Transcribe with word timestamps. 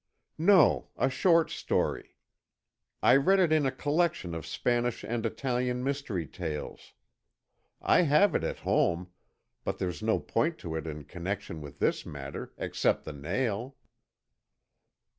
"No. 0.39 0.89
A 0.97 1.11
short 1.11 1.51
story. 1.51 2.17
I 3.03 3.15
read 3.17 3.37
it 3.39 3.51
in 3.51 3.67
a 3.67 3.71
collection 3.71 4.33
of 4.33 4.47
Spanish 4.47 5.03
and 5.03 5.23
Italian 5.27 5.83
mystery 5.83 6.25
tales. 6.25 6.93
I 7.83 8.01
have 8.01 8.33
it 8.33 8.43
at 8.43 8.57
home, 8.61 9.11
but 9.63 9.77
there's 9.77 10.01
no 10.01 10.17
point 10.19 10.57
to 10.57 10.75
it 10.75 10.87
in 10.87 11.03
connection 11.03 11.61
with 11.61 11.77
this 11.77 12.03
matter, 12.03 12.51
except 12.57 13.03
the 13.03 13.13
nail." 13.13 13.75